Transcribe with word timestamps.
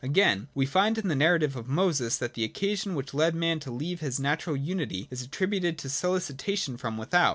Again, 0.03 0.47
we 0.55 0.65
find 0.65 0.97
in 0.97 1.09
the 1.09 1.15
narrative 1.15 1.55
of 1.55 1.67
Moses 1.67 2.17
that 2.17 2.33
the 2.33 2.43
occasion 2.43 2.95
which 2.95 3.13
led 3.13 3.35
man 3.35 3.59
to 3.59 3.69
leave 3.69 3.99
his 3.99 4.19
natural 4.19 4.57
unity 4.57 5.07
is 5.11 5.21
attributed 5.21 5.77
to 5.77 5.89
solicitation 5.89 6.75
from 6.75 6.97
without. 6.97 7.29